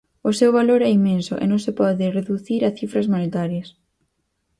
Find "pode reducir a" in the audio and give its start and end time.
1.79-2.75